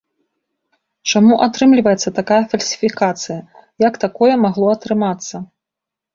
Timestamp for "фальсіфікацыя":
2.55-3.39